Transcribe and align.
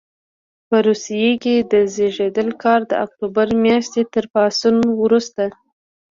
په 0.67 0.77
روسیې 0.87 1.31
کې 1.43 1.55
د 1.71 1.73
زېږدیز 1.95 2.49
کال 2.63 2.81
د 2.87 2.91
اکتوبر 3.05 3.47
میاشتې 3.63 4.01
تر 4.13 4.25
پاڅون 4.33 4.77
وروسته. 5.01 5.43